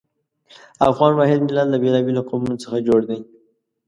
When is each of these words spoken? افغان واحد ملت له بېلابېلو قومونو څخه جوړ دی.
افغان 0.89 1.11
واحد 1.15 1.39
ملت 1.45 1.65
له 1.71 1.77
بېلابېلو 1.83 2.21
قومونو 2.29 2.61
څخه 2.63 2.85
جوړ 2.87 2.99
دی. 3.09 3.19